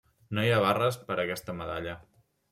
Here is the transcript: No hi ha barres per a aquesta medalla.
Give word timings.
No 0.37 0.45
hi 0.45 0.47
ha 0.53 0.61
barres 0.63 0.97
per 1.09 1.17
a 1.17 1.25
aquesta 1.25 1.55
medalla. 1.59 1.93